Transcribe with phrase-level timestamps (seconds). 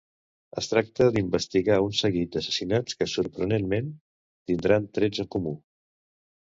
[0.61, 3.95] Es tracta d'investigar un seguit d'assassinats que sorprenentment
[4.53, 5.59] tindran trets en comú.